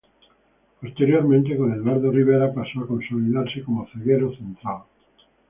Posteriormente 0.81 1.55
con 1.55 1.73
Eduardo 1.73 2.09
Rivera 2.09 2.51
pasó 2.51 2.79
a 2.79 2.87
consolidarse 2.87 3.61
como 3.63 3.87
zaguero 3.87 4.35
central. 4.35 4.81